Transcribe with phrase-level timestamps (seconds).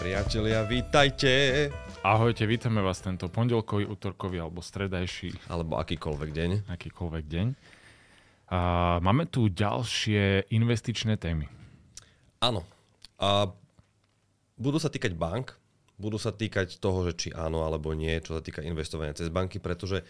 [0.00, 1.68] Priatelia, vítajte!
[2.00, 5.36] Ahojte, vítame vás tento pondelkový, útorkový alebo stredajší.
[5.52, 6.50] Alebo akýkoľvek deň.
[6.72, 7.46] Akýkoľvek deň.
[8.48, 8.60] A
[9.04, 11.52] máme tu ďalšie investičné témy.
[12.40, 12.64] Áno.
[13.20, 13.52] A
[14.56, 15.60] budú sa týkať bank,
[16.00, 19.60] budú sa týkať toho, že či áno alebo nie, čo sa týka investovania cez banky,
[19.60, 20.00] pretože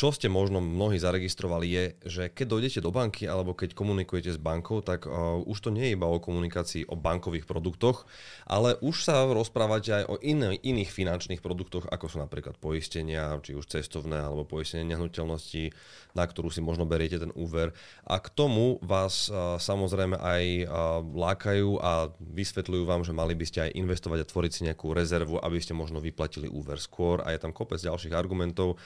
[0.00, 4.40] čo ste možno mnohí zaregistrovali je, že keď dojdete do banky alebo keď komunikujete s
[4.40, 8.08] bankou, tak uh, už to nie je iba o komunikácii o bankových produktoch,
[8.48, 13.52] ale už sa rozprávate aj o in, iných finančných produktoch, ako sú napríklad poistenia, či
[13.52, 15.68] už cestovné alebo poistenie nehnuteľnosti,
[16.16, 17.76] na ktorú si možno beriete ten úver.
[18.08, 20.68] A k tomu vás uh, samozrejme aj uh,
[21.04, 25.36] lákajú a vysvetľujú vám, že mali by ste aj investovať a tvoriť si nejakú rezervu,
[25.44, 28.80] aby ste možno vyplatili úver skôr a je tam kopec ďalších argumentov.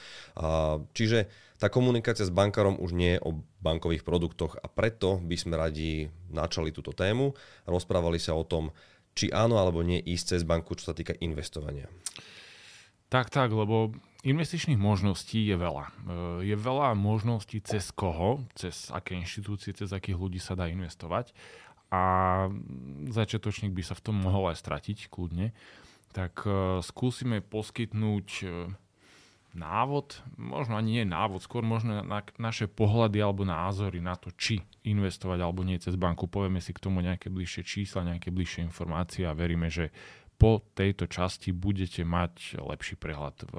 [0.97, 1.29] Čiže
[1.61, 6.09] tá komunikácia s bankárom už nie je o bankových produktoch a preto by sme radi
[6.33, 7.37] načali túto tému,
[7.69, 8.73] rozprávali sa o tom,
[9.13, 11.85] či áno alebo nie ísť cez banku, čo sa týka investovania.
[13.11, 13.91] Tak, tak, lebo
[14.23, 15.85] investičných možností je veľa.
[15.85, 15.91] E,
[16.47, 21.35] je veľa možností cez koho, cez aké inštitúcie, cez akých ľudí sa dá investovať
[21.91, 22.03] a
[23.11, 25.51] začiatočník by sa v tom mohol aj stratiť kľudne,
[26.15, 28.71] tak uh, skúsime poskytnúť uh,
[29.51, 34.63] návod, možno ani nie návod, skôr možno na naše pohľady alebo názory na to, či
[34.87, 36.31] investovať alebo nie cez banku.
[36.31, 39.91] Povieme si k tomu nejaké bližšie čísla, nejaké bližšie informácie a veríme, že
[40.39, 43.55] po tejto časti budete mať lepší prehľad v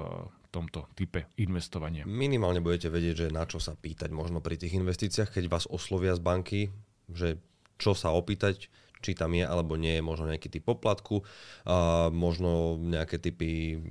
[0.51, 2.03] tomto type investovania.
[2.03, 6.13] Minimálne budete vedieť, že na čo sa pýtať možno pri tých investíciách, keď vás oslovia
[6.13, 6.61] z banky,
[7.09, 7.39] že
[7.79, 8.67] čo sa opýtať,
[9.03, 11.23] či tam je alebo nie je možno nejaký typ poplatku,
[11.67, 13.81] a možno nejaké typy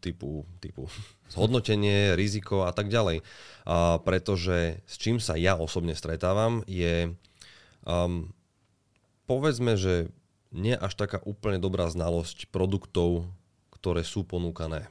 [0.00, 0.86] typu, typu
[1.32, 3.24] zhodnotenie, riziko a tak ďalej.
[3.64, 7.12] A pretože s čím sa ja osobne stretávam je
[7.84, 8.32] um,
[9.24, 10.10] povedzme, že
[10.50, 13.30] nie až taká úplne dobrá znalosť produktov,
[13.70, 14.90] ktoré sú ponúkané.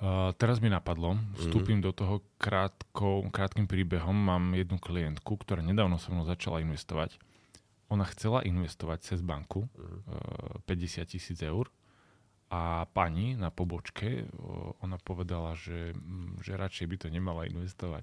[0.00, 1.88] Uh, teraz mi napadlo, vstúpim mm-hmm.
[1.88, 4.16] do toho krátko, krátkým príbehom.
[4.16, 7.20] Mám jednu klientku, ktorá nedávno so mnou začala investovať.
[7.92, 10.64] Ona chcela investovať cez banku mm-hmm.
[10.64, 11.68] uh, 50 tisíc eur
[12.50, 14.26] a pani na pobočke,
[14.82, 18.02] ona povedala, že, mm, že radšej by to nemala investovať.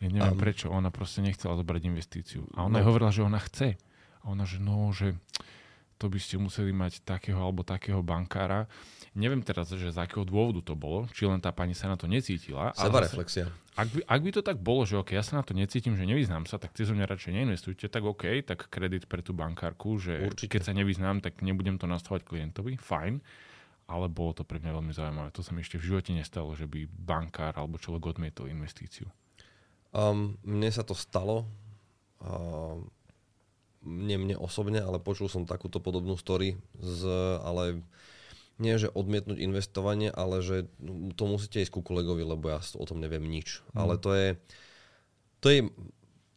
[0.00, 2.48] Ja neviem um, prečo, ona proste nechcela zobrať investíciu.
[2.56, 2.88] A ona no.
[2.88, 3.76] hovorila, že ona chce.
[4.24, 5.12] A ona, že no, že
[6.00, 8.64] to by ste museli mať takého alebo takého bankára.
[9.12, 12.08] Neviem teraz, že z akého dôvodu to bolo, či len tá pani sa na to
[12.08, 12.72] necítila.
[12.72, 13.52] Seba reflexia.
[13.76, 16.08] Ak by, ak by to tak bolo, že OK, ja sa na to necítim, že
[16.08, 20.32] nevyznám sa, tak cez mňa radšej neinvestujte, tak OK, tak kredit pre tú bankárku, že
[20.32, 20.56] Určite.
[20.56, 23.20] keď sa nevyznám, tak nebudem to nastavovať klientovi, fajn.
[23.90, 25.34] Ale bolo to pre mňa veľmi zaujímavé.
[25.34, 29.10] To sa mi ešte v živote nestalo, že by bankár alebo človek odmietol investíciu.
[29.90, 31.50] Um, mne sa to stalo.
[32.22, 32.86] Um,
[33.82, 37.02] nie mne osobne, ale počul som takúto podobnú story, z,
[37.40, 37.82] ale
[38.60, 40.68] nie, že odmietnúť investovanie, ale že
[41.16, 43.64] to musíte ísť ku kolegovi, lebo ja o tom neviem nič.
[43.72, 43.76] Mm.
[43.80, 44.28] Ale to je,
[45.40, 45.60] to je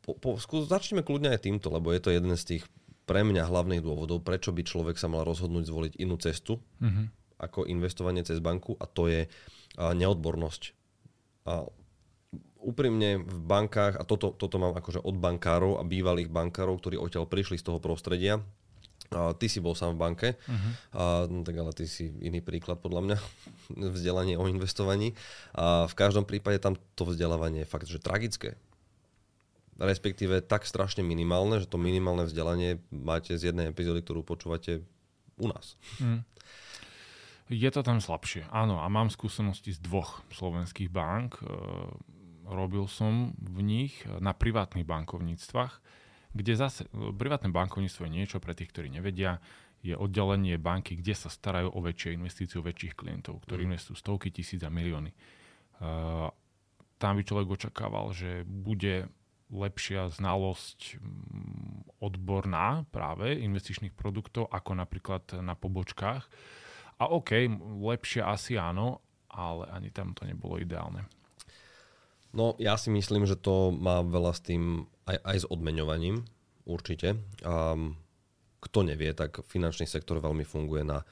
[0.07, 2.63] po, po, skús, začneme kľudne aj týmto, lebo je to jeden z tých
[3.03, 7.05] pre mňa hlavných dôvodov, prečo by človek sa mal rozhodnúť zvoliť inú cestu mm-hmm.
[7.43, 9.21] Ako investovanie cez banku a to je
[9.77, 10.61] neodbornosť.
[11.49, 11.67] A
[12.63, 17.27] úprimne v bankách, a toto, toto mám akože od bankárov a bývalých bankárov, ktorí odtiaľ
[17.27, 18.39] prišli z toho prostredia,
[19.13, 20.71] a ty si bol sám v banke, uh-huh.
[20.95, 23.17] a, no, tak ale ty si iný príklad podľa mňa,
[23.95, 25.13] vzdelanie o investovaní.
[25.53, 28.57] A v každom prípade tam to vzdelávanie je fakt, že tragické.
[29.77, 34.85] Respektíve tak strašne minimálne, že to minimálne vzdelanie máte z jednej epizódy, ktorú počúvate
[35.37, 35.77] u nás.
[36.01, 36.21] Uh-huh.
[37.53, 38.81] Je to tam slabšie, áno.
[38.81, 41.37] A mám skúsenosti z dvoch slovenských bank
[42.47, 45.79] robil som v nich na privátnych bankovníctvách,
[46.33, 49.39] kde zase privátne bankovníctvo je niečo pre tých, ktorí nevedia,
[49.83, 53.69] je oddelenie banky, kde sa starajú o väčšie investície, o väčších klientov, ktorí mm.
[53.75, 55.11] investujú stovky tisíc a milióny.
[55.83, 56.31] Uh,
[56.95, 59.11] tam by človek očakával, že bude
[59.51, 66.31] lepšia znalosť mm, odborná práve investičných produktov ako napríklad na pobočkách.
[67.03, 67.35] A OK,
[67.83, 71.03] lepšie asi áno, ale ani tam to nebolo ideálne.
[72.31, 76.23] No ja si myslím, že to má veľa s tým aj, aj s odmeňovaním,
[76.63, 77.19] určite.
[77.43, 77.99] Um,
[78.63, 81.03] kto nevie, tak finančný sektor veľmi funguje na,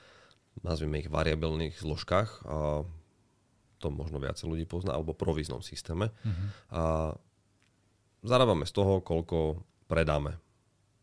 [0.63, 2.47] nazvime ich, variabilných zložkách.
[2.47, 2.87] A
[3.83, 6.15] to možno viacej ľudí pozná, alebo províznom systéme.
[6.23, 6.47] Uh-huh.
[6.71, 6.81] A
[8.23, 9.59] zarábame z toho, koľko
[9.91, 10.39] predáme.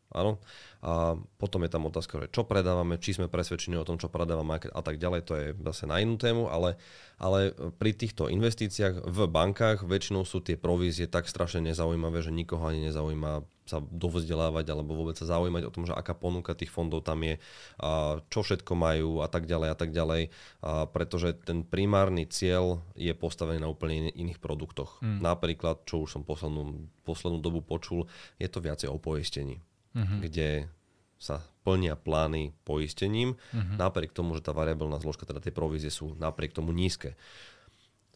[0.08, 0.40] Áno.
[0.78, 4.62] A potom je tam otázka, že čo predávame, či sme presvedčení o tom, čo predávame
[4.70, 6.78] a tak ďalej, to je zase na inú tému, ale,
[7.19, 12.62] ale pri týchto investíciách v bankách väčšinou sú tie provízie tak strašne nezaujímavé, že nikoho
[12.62, 17.04] ani nezaujíma sa dovzdelávať alebo vôbec sa zaujímať o tom, že aká ponuka tých fondov
[17.04, 17.37] tam je,
[17.82, 20.32] a čo všetko majú a tak ďalej a tak ďalej,
[20.64, 25.04] a pretože ten primárny cieľ je postavený na úplne iných produktoch.
[25.04, 25.20] Mm.
[25.20, 28.08] Napríklad, čo už som poslednú, poslednú dobu počul,
[28.40, 29.61] je to viacej o poistení
[29.98, 30.22] uh-huh.
[30.22, 30.70] kde
[31.18, 33.74] sa plnia plány poistením, uh-huh.
[33.74, 37.18] napriek tomu, že tá variabilná zložka, teda tie provízie sú napriek tomu nízke.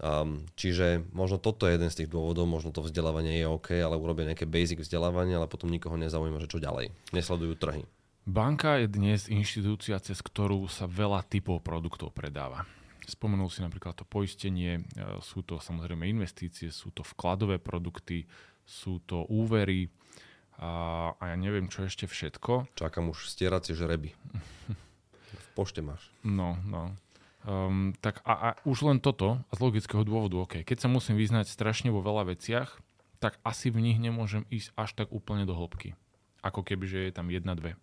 [0.02, 3.94] Um, čiže možno toto je jeden z tých dôvodov, možno to vzdelávanie je OK, ale
[3.94, 6.90] urobia nejaké basic vzdelávanie, ale potom nikoho nezaujíma, že čo ďalej.
[7.14, 7.86] Nesledujú trhy.
[8.22, 12.66] Banka je dnes inštitúcia, cez ktorú sa veľa typov produktov predáva.
[13.02, 14.82] Spomenul si napríklad to poistenie, e,
[15.18, 18.22] sú to samozrejme investície, sú to vkladové produkty,
[18.62, 19.90] sú to úvery,
[20.62, 20.70] a,
[21.18, 22.70] a ja neviem, čo ešte všetko.
[22.78, 24.14] Čakám už stieracie žreby.
[25.42, 26.06] v pošte máš.
[26.22, 26.94] No, no.
[27.42, 31.18] Um, tak a, a už len toto, a z logického dôvodu, OK, keď sa musím
[31.18, 32.78] vyznať strašne vo veľa veciach,
[33.18, 35.98] tak asi v nich nemôžem ísť až tak úplne do hĺbky.
[36.46, 37.74] Ako keby, že je tam jedna, dve.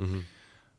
[0.00, 0.24] Uh-huh.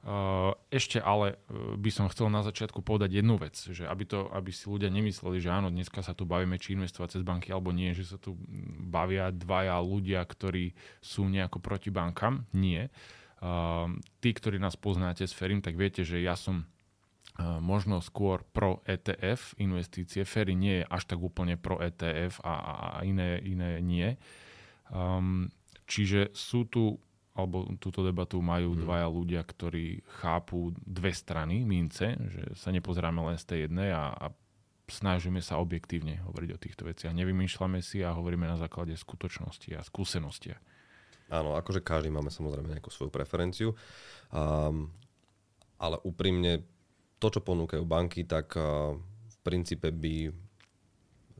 [0.05, 4.29] Uh, ešte ale uh, by som chcel na začiatku povedať jednu vec, že aby, to,
[4.29, 7.73] aby si ľudia nemysleli, že áno, dneska sa tu bavíme, či investovať cez banky alebo
[7.73, 8.37] nie, že sa tu
[8.85, 12.45] bavia dvaja ľudia, ktorí sú nejako proti bankám.
[12.53, 12.93] Nie.
[13.41, 16.69] Uh, tí, ktorí nás poznáte s Ferim, tak viete, že ja som
[17.59, 20.23] možno skôr pro ETF investície.
[20.23, 24.15] Ferry nie je až tak úplne pro ETF a, a iné, iné nie.
[24.87, 25.51] Um,
[25.83, 26.95] čiže sú tu
[27.35, 28.81] alebo túto debatu majú hmm.
[28.87, 34.15] dvaja ľudia, ktorí chápu dve strany mince, že sa nepozeráme len z tej jednej a,
[34.15, 34.25] a
[34.87, 37.11] snažíme sa objektívne hovoriť o týchto veciach.
[37.11, 40.55] Nevymýšľame si a hovoríme na základe skutočnosti a skúsenosti.
[41.27, 43.73] Áno, akože každý máme samozrejme nejakú svoju preferenciu,
[44.29, 44.93] um,
[45.81, 46.63] ale úprimne
[47.17, 48.93] to, čo ponúkajú banky, tak uh,
[49.27, 50.29] v princípe by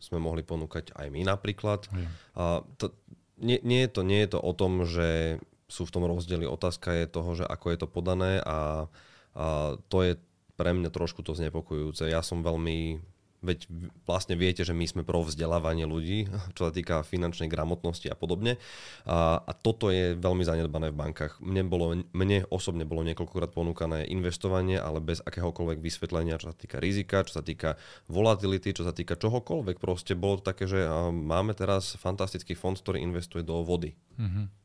[0.01, 1.86] sme mohli ponúkať aj my napríklad.
[2.33, 2.97] Uh, to,
[3.38, 6.46] nie, nie, je to, nie je to o tom, že sú v tom rozdieli.
[6.46, 8.86] Otázka je toho, že ako je to podané a,
[9.34, 10.14] a to je
[10.56, 12.08] pre mňa trošku to znepokojujúce.
[12.08, 13.04] Ja som veľmi
[13.46, 13.70] veď
[14.10, 16.26] vlastne viete, že my sme pro vzdelávanie ľudí,
[16.58, 18.58] čo sa týka finančnej gramotnosti a podobne.
[19.06, 21.38] A, a toto je veľmi zanedbané v bankách.
[21.40, 26.82] Mne, bolo, mne osobne bolo niekoľkokrát ponúkané investovanie, ale bez akéhokoľvek vysvetlenia, čo sa týka
[26.82, 27.78] rizika, čo sa týka
[28.10, 29.78] volatility, čo sa týka čohokoľvek.
[29.78, 33.94] Proste bolo to také, že máme teraz fantastický fond, ktorý investuje do vody.
[34.18, 34.65] Mm-hmm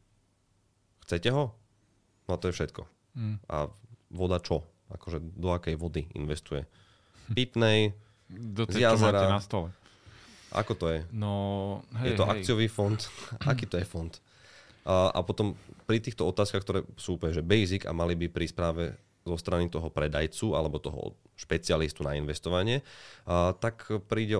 [1.10, 1.50] Chcete ho?
[2.30, 2.86] No to je všetko.
[3.18, 3.42] Mm.
[3.50, 3.66] A
[4.14, 4.62] voda čo?
[4.94, 6.70] Akože do akej vody investuje?
[7.34, 7.98] Pitnej,
[8.30, 9.26] do z jazera.
[9.26, 9.74] na stole.
[10.54, 11.02] Ako to je?
[11.10, 12.32] No, hej, je to hej.
[12.38, 12.94] akciový fond?
[13.50, 14.14] Aký to je fond?
[14.86, 15.58] A, a potom
[15.90, 18.94] pri týchto otázkach, ktoré sú úplne že basic a mali by pri správe
[19.26, 22.86] zo strany toho predajcu alebo toho špecialistu na investovanie,
[23.26, 24.38] a, tak príde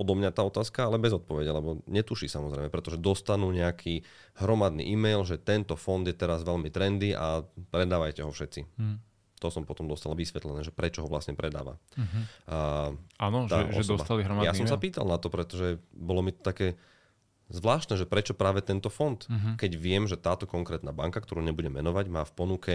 [0.00, 4.00] odo mňa tá otázka, ale bez odpovede, lebo netuší samozrejme, pretože dostanú nejaký
[4.40, 8.64] hromadný e-mail, že tento fond je teraz veľmi trendy a predávajte ho všetci.
[8.80, 8.96] Hmm.
[9.44, 11.80] To som potom dostal vysvetlené, že prečo ho vlastne predáva.
[11.96, 12.92] Uh-huh.
[13.16, 16.44] Áno, že, že dostali hromadný Ja som sa pýtal na to, pretože bolo mi to
[16.44, 16.76] také
[17.48, 19.56] zvláštne, že prečo práve tento fond, uh-huh.
[19.56, 22.72] keď viem, že táto konkrétna banka, ktorú nebudem menovať, má v ponuke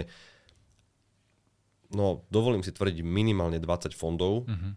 [1.94, 4.74] no dovolím si tvrdiť minimálne 20 fondov, uh-huh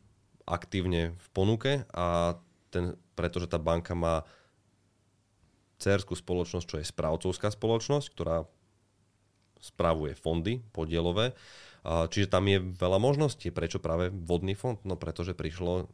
[0.49, 2.41] aktívne v ponuke a
[2.73, 4.25] ten, pretože tá banka má
[5.77, 8.49] cerskú spoločnosť, čo je správcovská spoločnosť, ktorá
[9.61, 11.37] spravuje fondy podielové.
[11.85, 13.53] Čiže tam je veľa možností.
[13.53, 14.75] Prečo práve vodný fond?
[14.83, 15.87] No pretože prišlo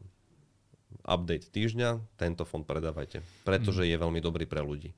[1.05, 3.21] update týždňa, tento fond predávajte.
[3.45, 3.89] Pretože mm.
[3.93, 4.97] je veľmi dobrý pre ľudí.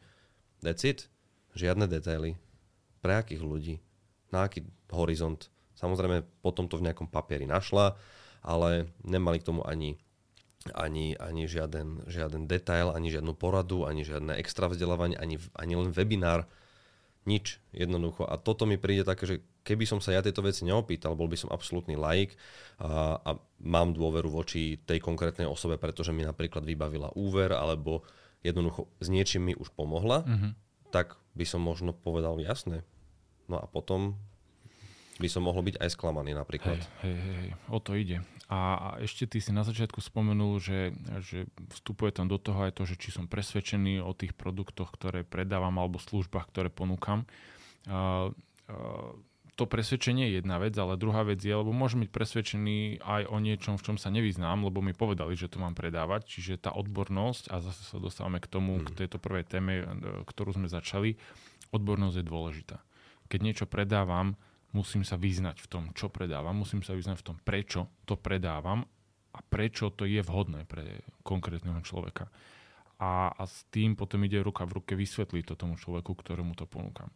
[0.63, 1.12] It.
[1.58, 2.39] Žiadne detaily.
[3.03, 3.75] Pre akých ľudí?
[4.31, 4.63] Na aký
[4.96, 5.51] horizont?
[5.75, 8.00] Samozrejme, potom to v nejakom papieri našla
[8.48, 10.00] ale nemali k tomu ani
[10.75, 15.96] ani, ani žiaden, žiaden detail, ani žiadnu poradu, ani žiadne extra vzdelávanie, ani, ani len
[15.96, 16.44] webinár,
[17.27, 18.24] nič jednoducho.
[18.24, 19.36] A toto mi príde také, že
[19.68, 22.39] keby som sa ja tieto veci neopýtal, bol by som absolútny laik
[22.80, 28.08] a, a mám dôveru voči tej konkrétnej osobe, pretože mi napríklad vybavila úver alebo
[28.48, 30.51] jednoducho s niečím mi už pomohla, mm-hmm.
[30.96, 32.88] tak by som možno povedal jasné.
[33.51, 34.16] No a potom
[35.17, 36.81] by som mohol byť aj sklamaný napríklad.
[37.01, 38.21] Hej, hej, hej, o to ide.
[38.47, 42.79] A, a ešte ty si na začiatku spomenul, že, že vstupuje tam do toho aj
[42.79, 47.27] to, že či som presvedčený o tých produktoch, ktoré predávam alebo službách, ktoré ponúkam.
[47.83, 48.31] Uh,
[48.71, 49.12] uh,
[49.57, 53.38] to presvedčenie je jedna vec, ale druhá vec je, lebo môžem byť presvedčený aj o
[53.41, 56.29] niečom, v čom sa nevyznám, lebo mi povedali, že to mám predávať.
[56.29, 58.93] Čiže tá odbornosť, a zase sa dostávame k tomu, hmm.
[58.93, 59.81] k tejto prvej téme,
[60.29, 61.17] ktorú sme začali,
[61.74, 62.77] odbornosť je dôležitá.
[63.27, 64.38] Keď niečo predávam,
[64.75, 68.83] musím sa vyznať v tom, čo predávam, musím sa vyznať v tom, prečo to predávam
[69.36, 72.27] a prečo to je vhodné pre konkrétneho človeka.
[72.97, 76.65] A, a s tým potom ide ruka v ruke vysvetliť to tomu človeku, ktorému to
[76.65, 77.13] ponúkam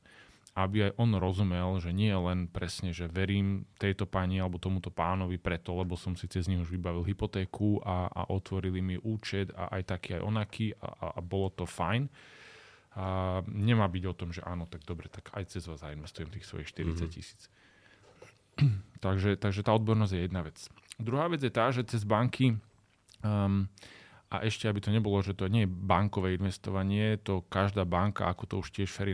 [0.51, 5.39] aby aj on rozumel, že nie len presne, že verím tejto pani alebo tomuto pánovi
[5.39, 9.72] preto, lebo som si cez nich už vybavil hypotéku a, a otvorili mi účet a
[9.79, 12.12] aj taký aj onaký a, a, a bolo to fajn.
[12.91, 16.43] A nemá byť o tom, že áno, tak dobre, tak aj cez vás zainvestujem tých
[16.43, 17.12] svojich 40 mhm.
[17.12, 17.41] tisíc.
[18.60, 18.79] Mm-hmm.
[19.05, 20.57] takže, takže tá odbornosť je jedna vec.
[21.00, 22.60] Druhá vec je tá, že cez banky
[23.24, 23.65] um,
[24.31, 28.43] a ešte, aby to nebolo, že to nie je bankové investovanie, to každá banka, ako
[28.48, 29.12] to už tiež Ferry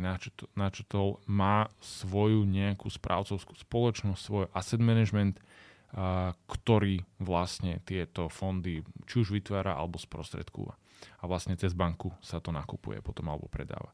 [0.53, 5.41] načetol, má svoju nejakú správcovskú spoločnosť, svoj asset management,
[5.97, 10.77] a, ktorý vlastne tieto fondy či už vytvára alebo sprostredkúva.
[11.21, 13.93] A vlastne cez banku sa to nakupuje potom alebo predáva.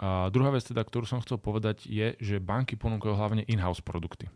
[0.00, 4.32] A druhá vec teda, ktorú som chcel povedať, je, že banky ponúkajú hlavne in-house produkty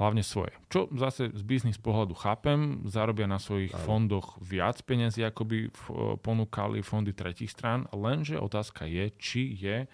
[0.00, 0.56] hlavne svoje.
[0.72, 3.84] Čo zase z biznis pohľadu chápem, zarobia na svojich Aj.
[3.84, 5.58] fondoch viac peniazy, ako by
[6.24, 9.84] ponúkali fondy tretich strán, lenže otázka je, či je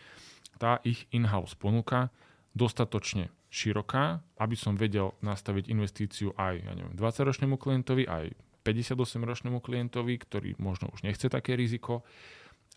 [0.56, 2.14] tá ich in-house ponuka
[2.54, 8.32] dostatočne široká, aby som vedel nastaviť investíciu aj ja neviem, 20-ročnému klientovi, aj
[8.68, 12.04] 58-ročnému klientovi, ktorý možno už nechce také riziko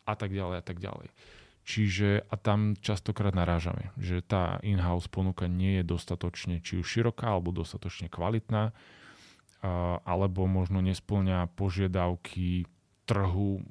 [0.07, 1.11] a tak ďalej a tak ďalej.
[1.61, 7.37] Čiže a tam častokrát narážame, že tá in-house ponuka nie je dostatočne či už široká
[7.37, 8.73] alebo dostatočne kvalitná,
[10.07, 12.65] alebo možno nesplňa požiadavky
[13.05, 13.61] trhu,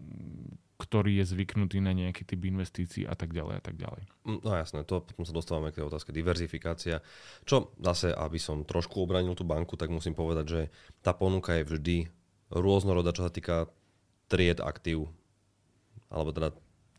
[0.81, 4.03] ktorý je zvyknutý na nejaký typ investícií a tak ďalej a tak ďalej.
[4.25, 7.05] Mm, no jasné, to potom sa dostávame k tej otázke diverzifikácia.
[7.45, 10.61] Čo zase, aby som trošku obranil tú banku, tak musím povedať, že
[11.05, 11.97] tá ponuka je vždy
[12.49, 13.69] rôznorodá, čo sa týka
[14.33, 15.13] tried aktív.
[16.09, 16.57] Alebo teda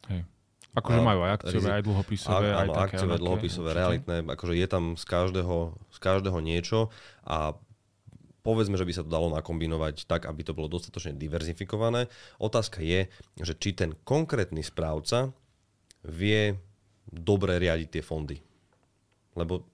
[0.08, 0.24] Hej
[0.72, 2.96] Akože majú aj akciové, rizik- aj dlhopisové, a, aj áno, také.
[2.96, 3.80] akciové, dlhopisové, určite.
[3.84, 5.58] realitné, akože je tam z každého,
[5.92, 6.80] z každého niečo
[7.28, 7.60] a
[8.42, 12.10] povedzme, že by sa to dalo nakombinovať tak, aby to bolo dostatočne diverzifikované.
[12.42, 13.08] Otázka je,
[13.38, 15.34] že či ten konkrétny správca
[16.06, 16.58] vie
[17.06, 18.38] dobre riadiť tie fondy.
[19.38, 19.66] Lebo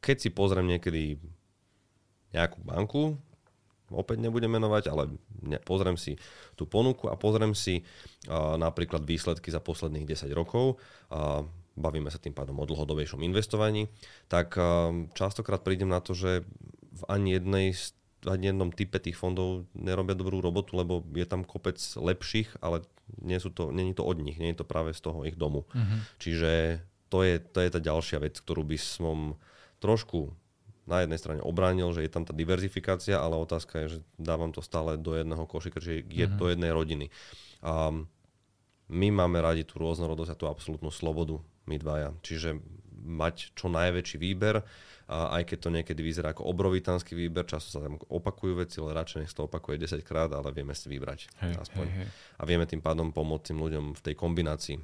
[0.00, 1.20] keď si pozriem niekedy
[2.32, 3.18] nejakú banku,
[3.90, 6.14] opäť nebudem menovať, ale ne, pozriem si
[6.54, 10.78] tú ponuku a pozriem si uh, napríklad výsledky za posledných 10 rokov,
[11.10, 11.42] uh,
[11.74, 13.90] bavíme sa tým pádom o dlhodobejšom investovaní,
[14.30, 16.46] tak uh, častokrát prídem na to, že
[16.90, 17.74] v ani jednej
[18.20, 22.84] v ani jednom type tých fondov nerobia dobrú robotu, lebo je tam kopec lepších, ale
[23.16, 25.40] nie, sú to, nie je to od nich, nie je to práve z toho ich
[25.40, 25.64] domu.
[25.72, 26.00] Uh-huh.
[26.20, 29.40] Čiže to je, to je tá ďalšia vec, ktorú by som
[29.80, 30.36] trošku
[30.84, 34.60] na jednej strane obránil, že je tam tá diverzifikácia, ale otázka je, že dávam to
[34.60, 36.36] stále do jedného košika, že je uh-huh.
[36.36, 37.08] do jednej rodiny.
[37.64, 37.88] A
[38.90, 42.12] my máme radi tú rôznorodosť a tú absolútnu slobodu, my dvaja.
[42.20, 42.60] Čiže
[43.00, 44.62] mať čo najväčší výber,
[45.10, 48.94] a aj keď to niekedy vyzerá ako obrovitánsky výber, často sa tam opakujú veci, ale
[48.94, 51.86] radšej nech sa to opakuje 10 krát, ale vieme si vybrať hej, aspoň.
[51.90, 52.08] Hej, hej.
[52.38, 54.78] A vieme tým pádom pomôcť tým ľuďom v tej kombinácii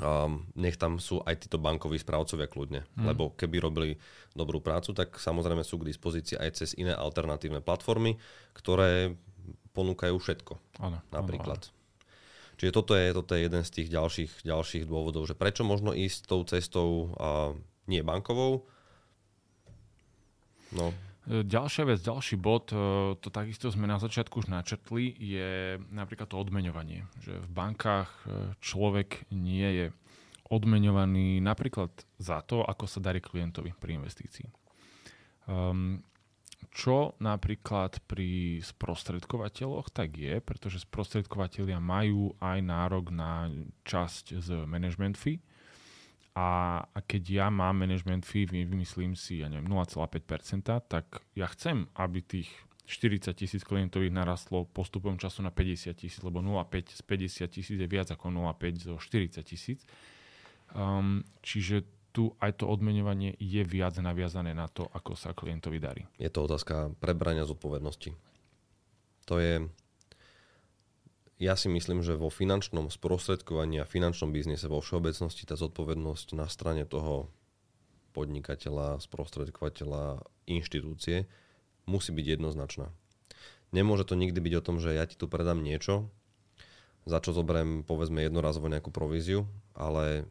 [0.00, 2.86] um, nech tam sú aj títo bankoví správcovia kľudne.
[2.96, 3.12] Hmm.
[3.12, 3.90] Lebo keby robili
[4.32, 8.16] dobrú prácu, tak samozrejme sú k dispozícii aj cez iné alternatívne platformy,
[8.56, 9.18] ktoré
[9.76, 10.52] ponúkajú všetko.
[10.80, 11.60] Ano, napríklad.
[11.60, 11.80] Ano, ano.
[12.60, 16.28] Čiže toto je, toto je jeden z tých ďalších, ďalších dôvodov, že prečo možno ísť
[16.28, 17.56] tou cestou uh,
[17.90, 18.68] nie bankovou.
[20.72, 26.26] No, Ďalšia vec, ďalší bod, e, to takisto sme na začiatku už načrtli, je napríklad
[26.26, 27.06] to odmeňovanie.
[27.22, 28.22] Že v bankách e,
[28.58, 29.86] človek nie je
[30.50, 34.50] odmeňovaný napríklad za to, ako sa darí klientovi pri investícii.
[35.46, 36.02] Um,
[36.70, 43.50] čo napríklad pri sprostredkovateľoch tak je, pretože sprostredkovateľia majú aj nárok na
[43.82, 45.42] časť z management fee,
[46.32, 51.84] a, a keď ja mám management fee, vymyslím si, ja neviem, 0,5%, tak ja chcem,
[51.92, 52.48] aby tých
[52.88, 57.76] 40 tisíc klientov ich narastlo postupom času na 50 tisíc, lebo 0,5 z 50 tisíc
[57.76, 59.84] je viac ako 0,5 zo 40 tisíc.
[60.72, 66.02] Um, čiže tu aj to odmeňovanie je viac naviazané na to, ako sa klientovi darí.
[66.20, 68.12] Je to otázka prebrania zodpovednosti.
[69.26, 69.64] To je
[71.42, 76.46] ja si myslím, že vo finančnom sprostredkovaní a finančnom biznise vo všeobecnosti tá zodpovednosť na
[76.46, 77.34] strane toho
[78.14, 81.26] podnikateľa, sprostredkovateľa, inštitúcie
[81.90, 82.94] musí byť jednoznačná.
[83.74, 86.06] Nemôže to nikdy byť o tom, že ja ti tu predám niečo,
[87.08, 90.30] za čo zoberiem povedzme jednorazovo nejakú províziu, ale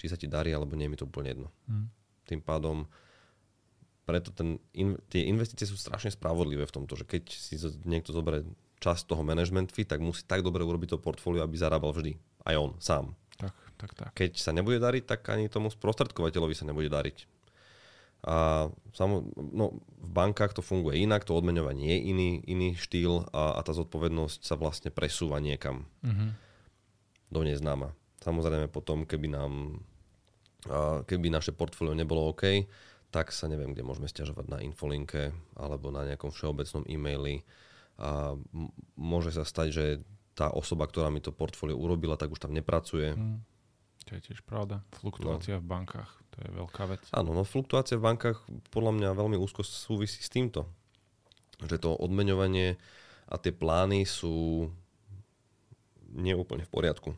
[0.00, 1.48] či sa ti darí alebo nie, mi to úplne jedno.
[1.68, 1.92] Hmm.
[2.24, 2.88] Tým pádom
[4.08, 7.54] preto ten, in, tie investície sú strašne spravodlivé v tomto, že keď si
[7.84, 8.48] niekto zoberie
[8.80, 12.16] časť toho management fee, tak musí tak dobre urobiť to portfólio, aby zarábal vždy.
[12.48, 13.12] Aj on sám.
[13.36, 14.10] Tak, tak, tak.
[14.16, 17.28] Keď sa nebude dariť, tak ani tomu sprostredkovateľovi sa nebude dariť.
[18.20, 23.56] A samo, no, v bankách to funguje inak, to odmeňovanie je iný, iný štýl a,
[23.56, 26.30] a tá zodpovednosť sa vlastne presúva niekam Mm-hmm.
[27.32, 27.96] do neznáma.
[28.20, 29.80] Samozrejme potom, keby nám
[31.08, 32.68] keby naše portfólio nebolo OK,
[33.10, 37.42] tak sa neviem, kde môžeme stiažovať na infolinke alebo na nejakom všeobecnom e-maili.
[38.00, 39.84] A m- môže sa stať, že
[40.32, 43.12] tá osoba, ktorá mi to portfólio urobila, tak už tam nepracuje.
[43.12, 43.42] Mm.
[44.08, 44.80] To je tiež pravda.
[44.96, 47.02] Fluktuácia v bankách, to je veľká vec.
[47.12, 48.38] Áno, no fluktuácia v bankách
[48.72, 50.64] podľa mňa veľmi úzko súvisí s týmto.
[51.60, 52.80] Že to odmeňovanie
[53.28, 54.66] a tie plány sú
[56.10, 57.10] neúplne v poriadku.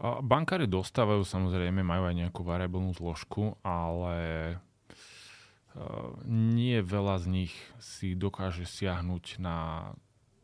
[0.00, 4.16] Bankári dostávajú samozrejme, majú aj nejakú variabilnú zložku, ale
[5.76, 5.84] e,
[6.24, 7.54] nie veľa z nich
[7.84, 9.92] si dokáže siahnuť na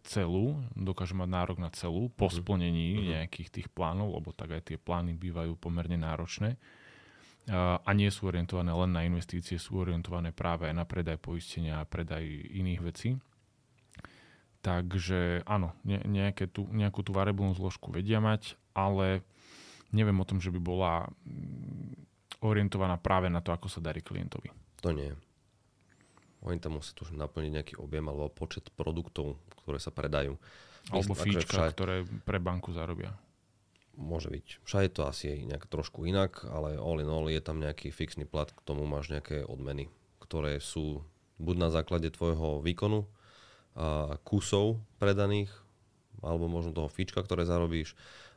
[0.05, 3.05] celú, dokáže mať nárok na celú po splnení Mhm.
[3.17, 6.61] nejakých tých plánov, lebo tak aj tie plány bývajú pomerne náročné
[7.47, 11.79] a a nie sú orientované len na investície, sú orientované práve aj na predaj poistenia
[11.79, 13.11] a predaj iných vecí.
[14.67, 19.23] Takže áno, ne, nejaké tú, nejakú tú variabilnú zložku vedia mať, ale
[19.93, 24.51] neviem o tom, že by bola mm, orientovaná práve na to, ako sa darí klientovi.
[24.83, 25.13] To nie.
[26.47, 30.39] Oni tam musia tuž naplniť nejaký objem alebo počet produktov, ktoré sa predajú.
[30.95, 33.19] Alebo fíčka, všade- ktoré pre banku zarobia.
[33.97, 34.47] Môže byť.
[34.63, 38.29] Všade to asi je nejak trošku inak, ale all in all je tam nejaký fixný
[38.29, 39.89] plat, k tomu máš nejaké odmeny,
[40.21, 41.03] ktoré sú
[41.41, 43.09] buď na základe tvojho výkonu,
[43.77, 45.53] a kusov predaných,
[46.23, 47.97] alebo možno toho fíčka, ktoré zarobíš,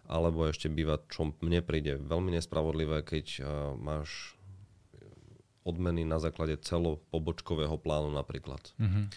[0.09, 3.41] alebo ešte býva, čo mne príde veľmi nespravodlivé, keď a,
[3.77, 4.33] máš
[5.63, 8.73] odmeny na základe celopobočkového plánu napríklad.
[8.79, 9.11] Mhm.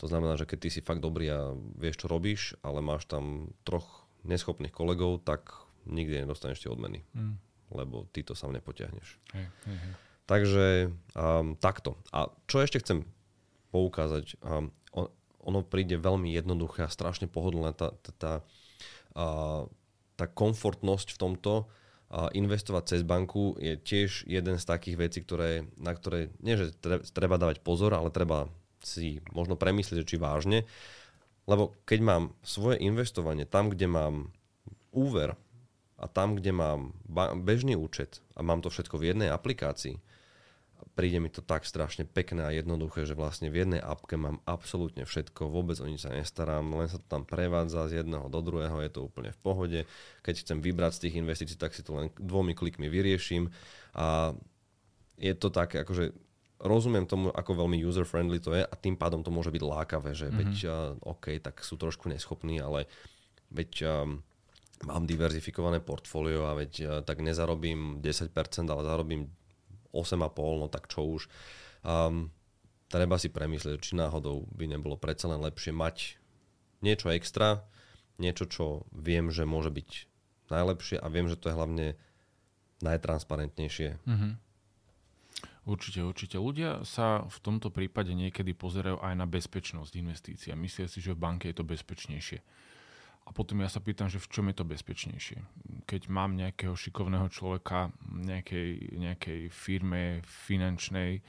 [0.00, 3.54] To znamená, že keď ty si fakt dobrý a vieš, čo robíš, ale máš tam
[3.62, 5.54] troch neschopných kolegov, tak
[5.86, 7.38] nikdy nedostaneš tie odmeny, Mm.
[7.70, 9.18] lebo ty to sám nepotiahneš.
[9.34, 9.92] Hej, hej, hej.
[10.26, 10.66] Takže
[11.14, 11.98] um, takto.
[12.10, 13.06] A čo ešte chcem
[13.70, 14.74] poukázať, um,
[15.42, 18.32] ono príde veľmi jednoduché a strašne pohodlné tá, tá, tá,
[20.16, 21.52] tá komfortnosť v tomto.
[22.12, 27.00] Investovať cez banku je tiež jeden z takých vecí, ktoré, na ktoré nie, že tre-
[27.00, 28.52] treba dávať pozor, ale treba
[28.84, 30.68] si možno premyslieť, či vážne.
[31.48, 34.28] Lebo keď mám svoje investovanie tam, kde mám
[34.92, 35.40] úver
[35.96, 36.92] a tam, kde mám
[37.42, 39.96] bežný účet a mám to všetko v jednej aplikácii,
[40.92, 45.08] príde mi to tak strašne pekné a jednoduché, že vlastne v jednej appke mám absolútne
[45.08, 48.76] všetko, vôbec o nič sa nestarám, len sa to tam prevádza z jedného do druhého,
[48.82, 49.80] je to úplne v pohode.
[50.20, 53.48] Keď chcem vybrať z tých investícií, tak si to len dvomi klikmi vyrieším
[53.96, 54.36] a
[55.16, 56.12] je to tak, akože
[56.62, 60.30] rozumiem tomu, ako veľmi user-friendly to je a tým pádom to môže byť lákavé, že
[60.30, 60.38] mm-hmm.
[60.38, 62.86] veď uh, OK, tak sú trošku neschopní, ale
[63.50, 64.22] veď um,
[64.86, 68.30] mám diverzifikované portfólio a veď uh, tak nezarobím 10%,
[68.70, 69.26] ale zarobím
[69.94, 71.28] 8,5, no tak čo už.
[71.86, 72.32] Um,
[72.92, 76.20] treba si premyslieť, či náhodou by nebolo predsa len lepšie mať
[76.84, 77.64] niečo extra,
[78.20, 79.90] niečo, čo viem, že môže byť
[80.52, 81.86] najlepšie a viem, že to je hlavne
[82.84, 84.02] najtransparentnejšie.
[84.04, 84.30] Mhm.
[85.62, 86.42] Určite, určite.
[86.42, 91.14] Ľudia sa v tomto prípade niekedy pozerajú aj na bezpečnosť investícií a myslia si, že
[91.14, 92.42] v banke je to bezpečnejšie.
[93.22, 95.38] A potom ja sa pýtam, že v čom je to bezpečnejšie.
[95.86, 101.22] Keď mám nejakého šikovného človeka nejakej, nejakej firme finančnej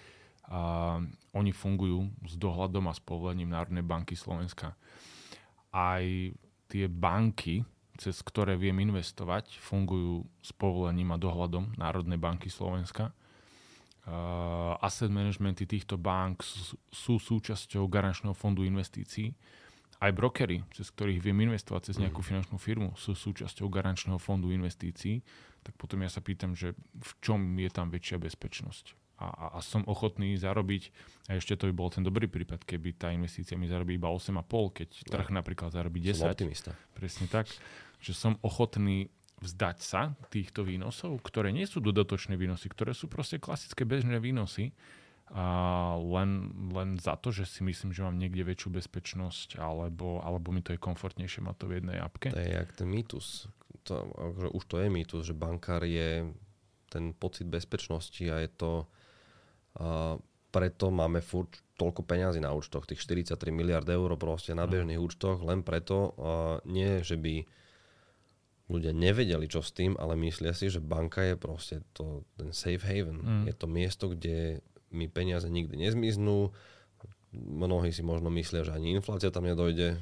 [0.50, 1.00] a
[1.32, 4.76] oni fungujú s dohľadom a s povolením Národnej banky Slovenska.
[5.72, 6.04] Aj
[6.68, 7.64] tie banky,
[7.96, 13.14] cez ktoré viem investovať, fungujú s povolením a dohľadom Národnej banky Slovenska.
[14.04, 19.32] Uh, asset managementy týchto bank sú, sú súčasťou garančného fondu investícií.
[20.04, 25.24] Aj brokery, cez ktorých viem investovať cez nejakú finančnú firmu, sú súčasťou garančného fondu investícií.
[25.64, 29.00] Tak potom ja sa pýtam, že v čom je tam väčšia bezpečnosť.
[29.24, 30.92] A, a, a som ochotný zarobiť,
[31.32, 34.44] a ešte to by bol ten dobrý prípad, keby tá investícia mi zarobí iba 8,5,
[34.76, 36.20] keď trh napríklad zarobí 10.
[36.20, 36.72] Som optimista.
[36.92, 37.48] Presne tak,
[38.04, 39.08] že som ochotný
[39.40, 44.72] vzdať sa týchto výnosov, ktoré nie sú dodatočné výnosy, ktoré sú proste klasické bežné výnosy,
[45.34, 45.48] a
[45.98, 50.62] len, len za to, že si myslím, že mám niekde väčšiu bezpečnosť, alebo, alebo mi
[50.62, 52.30] to je komfortnejšie mať to v jednej apke.
[52.30, 53.50] To je jak ten mýtus.
[53.90, 56.30] To, akože už to je mýtus, že bankár je
[56.94, 58.72] ten pocit bezpečnosti a je to...
[59.82, 60.22] A
[60.54, 61.50] preto máme furt
[61.82, 66.62] toľko peňazí na účtoch, tých 43 miliard eur proste na bežných účtoch, len preto, a
[66.70, 67.42] nie, že by
[68.70, 72.86] ľudia nevedeli, čo s tým, ale myslia si, že banka je proste to, ten safe
[72.86, 73.18] haven.
[73.18, 73.44] Mm.
[73.50, 74.62] Je to miesto, kde
[74.94, 76.54] mi peniaze nikdy nezmiznú.
[77.34, 79.98] Mnohí si možno myslia, že ani inflácia tam nedojde.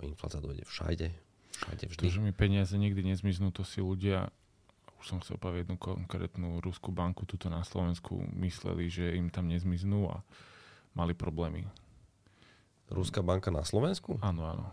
[0.00, 1.10] Inflácia dojde všade.
[1.54, 2.02] Všade vždy.
[2.02, 4.30] To, že mi peniaze nikdy nezmiznú, to si ľudia,
[5.02, 9.50] už som chcel povedať jednu konkrétnu ruskú banku tuto na Slovensku, mysleli, že im tam
[9.50, 10.22] nezmiznú a
[10.94, 11.66] mali problémy.
[12.88, 14.18] Ruská banka na Slovensku?
[14.22, 14.66] Áno, áno.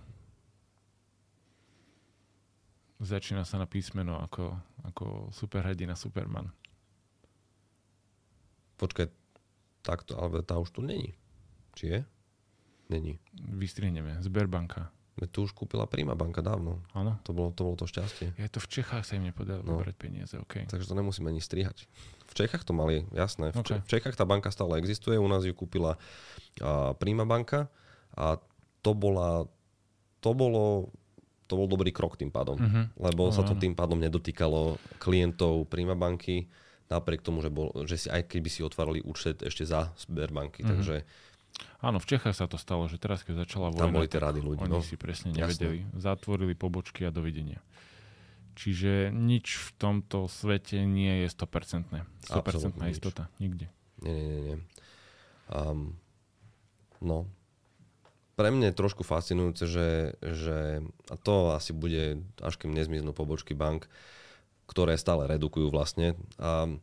[3.01, 4.53] Začína sa na písmeno ako,
[4.85, 6.53] ako superhrdina Superman.
[8.77, 9.20] Počkaj,
[9.81, 11.13] takto, ale tá už tu není.
[11.73, 11.99] Či je?
[12.89, 13.19] Není.
[13.33, 14.19] Vystrihneme.
[14.19, 14.91] Zberbanka.
[15.29, 16.81] Tu už kúpila Prima banka dávno.
[16.91, 17.19] Áno.
[17.21, 18.33] To bolo, to bolo to šťastie.
[18.33, 19.77] Je to v Čechách sa im nepodarilo No.
[19.77, 20.65] brať peniaze, OK.
[20.65, 21.85] Takže to nemusíme ani strihať.
[22.25, 23.53] V Čechách to mali, jasné.
[23.53, 23.85] V, Če- Ok.
[23.85, 25.99] v Čechách tá banka stále existuje, u nás ju kúpila
[26.57, 27.69] a, Prima banka
[28.11, 28.41] a
[28.81, 29.45] to bola,
[30.19, 30.89] to bolo,
[31.45, 32.57] to bol dobrý krok tým pádom.
[32.57, 32.97] Mhm.
[32.97, 33.61] Lebo Áno, sa to áno.
[33.61, 36.49] tým pádom nedotýkalo klientov Prima banky,
[36.91, 40.61] napriek tomu, že, bol, že si aj keby si otvárali účet ešte za Sberbanky.
[40.61, 40.69] Mhm.
[40.69, 40.95] Takže
[41.79, 44.39] Áno, v Čechách sa to stalo, že teraz, keď začala tam vojna, boli tie rady
[44.39, 44.61] ľudí.
[44.61, 44.81] oni No.
[44.81, 45.83] si presne nevedeli.
[45.93, 47.59] Zatvorili pobočky a dovidenia.
[48.53, 52.01] Čiže nič v tomto svete nie je 100%.
[52.27, 52.97] 100% Absolútne nič.
[52.97, 53.27] istota.
[53.37, 53.67] Nikde.
[53.99, 54.41] Nie, nie, nie.
[54.47, 54.57] nie.
[55.47, 55.99] Um,
[56.99, 57.27] no.
[58.33, 59.89] Pre mňa je trošku fascinujúce, že,
[60.23, 63.85] že a to asi bude, až kým nezmiznú pobočky bank,
[64.71, 66.79] ktoré stále redukujú vlastne, um,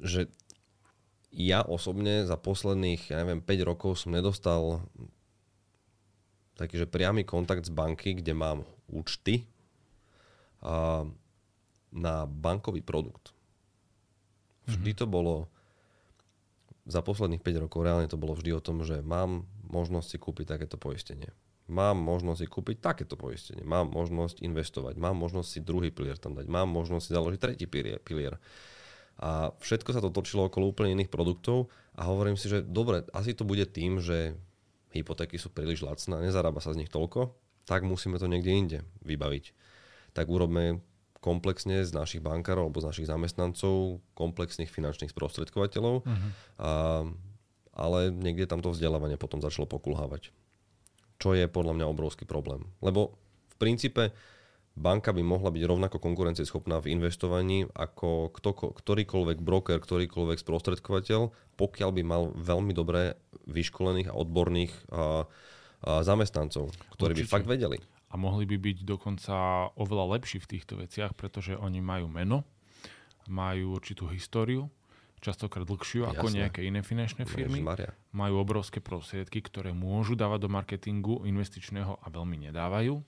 [0.00, 0.32] že
[1.34, 4.80] ja osobne za posledných, ja neviem, 5 rokov som nedostal
[6.56, 9.44] taký, že priamy kontakt z banky, kde mám účty
[10.62, 11.02] a,
[11.90, 13.34] na bankový produkt.
[14.70, 15.50] Vždy to bolo
[16.86, 20.54] za posledných 5 rokov reálne to bolo vždy o tom, že mám možnosť si kúpiť
[20.54, 21.32] takéto poistenie.
[21.64, 23.64] Mám možnosť si kúpiť takéto poistenie.
[23.64, 25.00] Mám možnosť investovať.
[25.00, 26.44] Mám možnosť si druhý pilier tam dať.
[26.44, 27.96] Mám možnosť si založiť tretí pilier.
[28.04, 28.36] pilier.
[29.16, 33.32] A všetko sa to točilo okolo úplne iných produktov a hovorím si, že dobre, asi
[33.32, 34.34] to bude tým, že
[34.90, 37.30] hypotéky sú príliš lacné nezarába sa z nich toľko,
[37.64, 39.54] tak musíme to niekde inde vybaviť.
[40.12, 40.82] Tak urobme
[41.22, 46.28] komplexne z našich bankárov alebo z našich zamestnancov komplexných finančných sprostredkovateľov, Mhm.
[46.60, 46.70] a,
[47.72, 50.30] ale niekde tam to vzdelávanie potom začalo pokulhávať.
[51.18, 52.66] Čo je podľa mňa obrovský problém.
[52.82, 53.14] Lebo
[53.50, 54.10] v princípe
[54.74, 61.90] banka by mohla byť rovnako konkurencieschopná v investovaní ako kto, ktorýkoľvek broker, ktorýkoľvek sprostredkovateľ, pokiaľ
[61.94, 63.14] by mal veľmi dobre
[63.46, 65.24] vyškolených a odborných a,
[65.86, 67.34] a zamestnancov, ktorí by Určite.
[67.38, 67.78] fakt vedeli.
[68.10, 69.34] A mohli by byť dokonca
[69.74, 72.46] oveľa lepší v týchto veciach, pretože oni majú meno,
[73.30, 74.70] majú určitú históriu,
[75.24, 76.36] častokrát dlhšiu ako Jasné.
[76.44, 77.64] nejaké iné finančné firmy.
[77.64, 77.96] Ježišmaria.
[78.12, 83.00] Majú obrovské prostriedky, ktoré môžu dávať do marketingu investičného a veľmi nedávajú.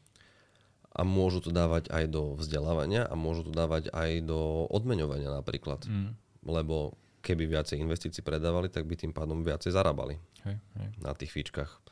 [0.97, 5.85] A môžu to dávať aj do vzdelávania a môžu to dávať aj do odmeňovania napríklad.
[5.85, 6.17] Mm.
[6.49, 10.17] Lebo keby viacej investícií predávali, tak by tým pádom viacej zarábali
[10.49, 10.89] Hej, hej.
[11.05, 11.85] na tých fíčkach.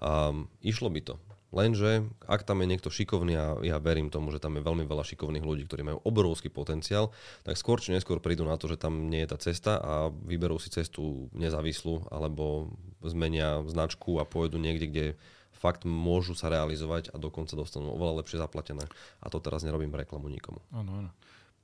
[0.00, 1.20] Um, išlo by to.
[1.56, 5.08] Lenže ak tam je niekto šikovný a ja verím tomu, že tam je veľmi veľa
[5.08, 7.16] šikovných ľudí, ktorí majú obrovský potenciál,
[7.48, 10.60] tak skôr či neskôr prídu na to, že tam nie je tá cesta a vyberú
[10.60, 12.68] si cestu nezávislú alebo
[13.00, 15.06] zmenia značku a pôjdu niekde, kde
[15.56, 18.84] fakt môžu sa realizovať a dokonca dostanú oveľa lepšie zaplatené.
[19.24, 20.60] A to teraz nerobím reklamu nikomu.
[20.76, 21.10] Áno, áno.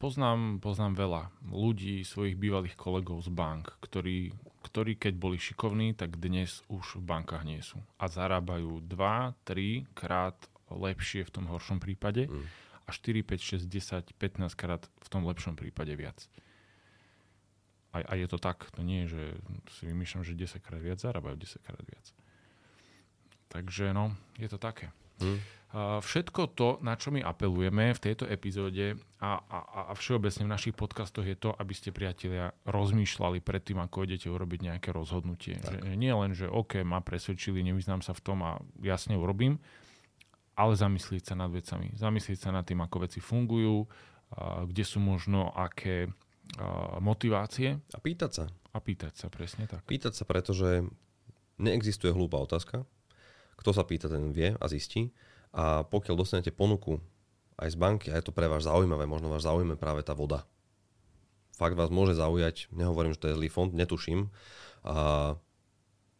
[0.00, 4.34] Poznám, poznám veľa ľudí, svojich bývalých kolegov z bank, ktorí,
[4.72, 7.76] ktorí keď boli šikovní, tak dnes už v bankách nie sú.
[8.00, 10.34] A zarábajú 2, 3 krát
[10.72, 12.48] lepšie v tom horšom prípade Mm.
[12.88, 16.24] a 4, 5, 6, 10, 15 krát v tom lepšom prípade viac.
[17.92, 19.22] A, a je to tak, to nie je, že
[19.76, 22.06] si vymýšľam, že 10 krát viac zarábajú 10 krát viac.
[23.52, 24.88] Takže no, je to také.
[25.20, 25.36] Hm?
[25.72, 29.58] Všetko to, na čo my apelujeme v tejto epizóde a, a,
[29.88, 34.68] a všeobecne v našich podcastoch je to, aby ste priatelia rozmýšľali predtým, ako idete urobiť
[34.68, 35.56] nejaké rozhodnutie.
[35.64, 39.56] Že, že nie len, že OK, ma presvedčili, nevyznám sa v tom a jasne urobím,
[40.60, 41.96] ale zamyslieť sa nad vecami.
[41.96, 43.88] Zamyslieť sa nad tým, ako veci fungujú,
[44.68, 46.12] kde sú možno aké
[47.00, 48.44] motivácie A pýtať sa.
[48.76, 49.88] a pýtať sa presne tak.
[49.88, 50.84] Pýtať sa, pretože
[51.56, 52.84] neexistuje hlúpa otázka.
[53.56, 55.16] Kto sa pýta, ten vie a zistí.
[55.52, 56.96] A pokiaľ dostanete ponuku
[57.60, 60.48] aj z banky, a je to pre vás zaujímavé, možno vás zaujíme práve tá voda.
[61.52, 64.32] Fakt vás môže zaujať, nehovorím, že to je zlý fond, netuším.
[64.82, 65.36] A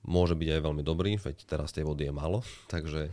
[0.05, 3.09] môže byť aj veľmi dobrý, veď teraz tej vody je málo, takže,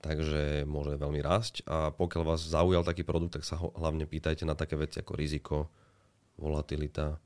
[0.00, 1.66] takže môže veľmi rásť.
[1.66, 5.12] A pokiaľ vás zaujal taký produkt, tak sa ho hlavne pýtajte na také veci ako
[5.18, 5.56] riziko,
[6.38, 7.18] volatilita,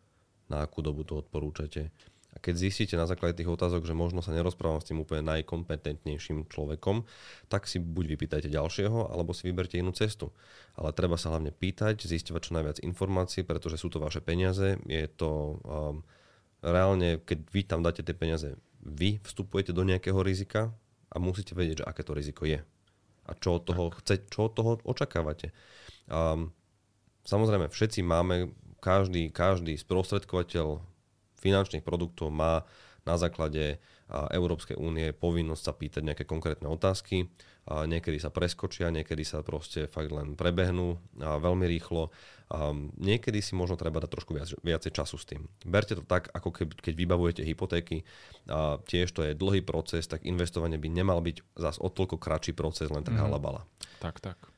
[0.51, 1.95] na akú dobu to odporúčate.
[2.31, 6.47] A keď zistíte na základe tých otázok, že možno sa nerozprávam s tým úplne najkompetentnejším
[6.47, 7.03] človekom,
[7.51, 10.31] tak si buď vypýtajte ďalšieho, alebo si vyberte inú cestu.
[10.79, 14.79] Ale treba sa hlavne pýtať, zistovať čo najviac informácií, pretože sú to vaše peniaze.
[14.87, 16.07] Je to um,
[16.63, 20.71] reálne, keď vy tam dáte tie peniaze, vy vstupujete do nejakého rizika
[21.11, 22.63] a musíte vedieť, že aké to riziko je.
[23.27, 25.51] A čo od toho, chce, čo od toho očakávate.
[26.07, 26.55] Um,
[27.27, 30.90] samozrejme, všetci máme, každý, každý sprostredkovateľ
[31.41, 32.63] finančných produktov má
[33.09, 37.31] na základe Európskej únie povinnosť sa pýtať nejaké konkrétne otázky.
[37.71, 42.11] A niekedy sa preskočia, niekedy sa proste fakt len prebehnú a veľmi rýchlo.
[42.51, 45.47] A niekedy si možno treba dať trošku viac, viacej času s tým.
[45.63, 48.03] Berte to tak, ako keď, keď vybavujete hypotéky.
[48.51, 52.59] A tiež to je dlhý proces, tak investovanie by nemal byť zase o toľko kratší
[52.59, 53.23] proces, len tak mm.
[53.23, 53.63] halabala.
[54.03, 54.51] Tak, tak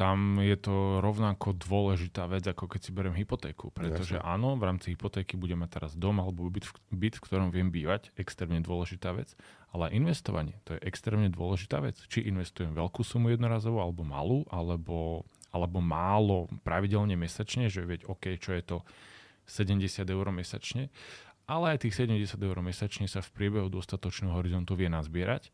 [0.00, 3.68] tam je to rovnako dôležitá vec, ako keď si beriem hypotéku.
[3.68, 4.24] Pretože Jasne.
[4.24, 8.64] áno, v rámci hypotéky budeme teraz dom alebo byt, byt, v ktorom viem bývať, extrémne
[8.64, 9.36] dôležitá vec.
[9.76, 12.00] Ale investovanie, to je extrémne dôležitá vec.
[12.08, 18.40] Či investujem veľkú sumu jednorazovo, alebo malú, alebo, alebo málo pravidelne mesačne, že vieť, OK,
[18.40, 18.76] čo je to
[19.52, 20.88] 70 eur mesačne.
[21.44, 25.52] Ale aj tých 70 eur mesačne sa v priebehu dostatočného horizontu vie nazbierať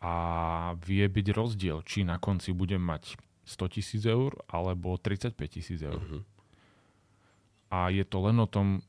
[0.00, 0.14] a
[0.80, 6.02] vie byť rozdiel, či na konci budem mať 100 tisíc eur alebo 35 tisíc eur.
[6.02, 6.22] Uh-huh.
[7.70, 8.82] A je to len o tom,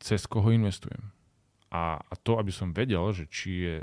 [0.00, 1.12] cez koho investujem.
[1.70, 3.76] A, a to, aby som vedel, že či je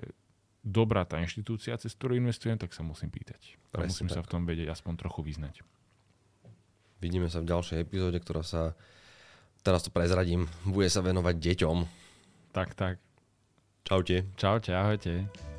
[0.65, 3.55] dobrá tá inštitúcia, cez ktorú investujem, tak sa musím pýtať.
[3.77, 4.19] A musím tak.
[4.19, 5.63] sa v tom vedieť aspoň trochu vyznať.
[6.99, 8.73] Vidíme sa v ďalšej epizóde, ktorá sa,
[9.61, 11.77] teraz to prezradím, bude sa venovať deťom.
[12.51, 12.97] Tak, tak.
[13.85, 14.27] Čaute.
[14.35, 15.56] Čaute, ahojte.